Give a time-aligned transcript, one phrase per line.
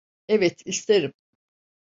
[0.27, 1.13] Evet, isterim.